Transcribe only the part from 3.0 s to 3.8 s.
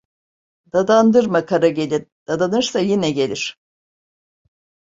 gelir.